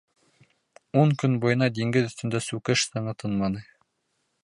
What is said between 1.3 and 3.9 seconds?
буйына диңгеҙ өҫтөндә сүкеш сыңы тынманы.